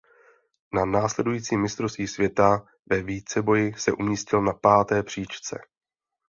[0.73, 5.61] Na následujícím Mistrovství světa ve víceboji se umístil na páté příčce.